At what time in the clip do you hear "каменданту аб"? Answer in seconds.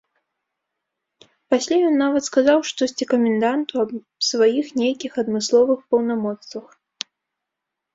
3.13-3.97